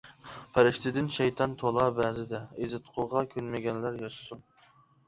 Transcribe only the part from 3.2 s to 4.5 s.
كۆنمىگەنلەر ياشىسۇن!